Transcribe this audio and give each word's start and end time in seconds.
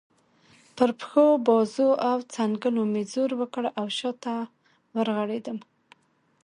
پر 0.75 0.89
پښو، 0.99 1.25
بازو 1.45 1.89
او 2.09 2.17
څنګلو 2.35 2.83
مې 2.91 3.03
زور 3.13 3.31
وکړ 3.39 3.63
او 3.79 3.85
شا 3.97 4.11
ته 4.23 4.35
ورغړېدم. 4.95 5.57